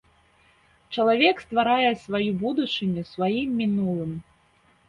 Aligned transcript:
Чалавек 0.97 1.43
стварае 1.45 1.91
сваю 2.05 2.31
будучыню 2.41 3.07
сваім 3.13 3.49
мінулым. 3.63 4.11